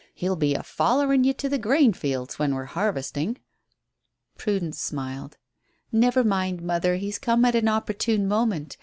[0.15, 3.37] He'll be a follerin' you to the grain fields when we're harvesting."
[4.35, 5.37] Prudence smiled.
[5.91, 6.95] "Never mind, mother.
[6.95, 8.77] He's come at an opportune moment.